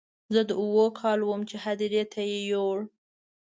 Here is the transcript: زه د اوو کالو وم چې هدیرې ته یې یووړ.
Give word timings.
زه 0.33 0.41
د 0.49 0.51
اوو 0.63 0.85
کالو 0.99 1.23
وم 1.27 1.41
چې 1.49 1.55
هدیرې 1.65 2.03
ته 2.11 2.19
یې 2.29 2.39
یووړ. 2.49 2.79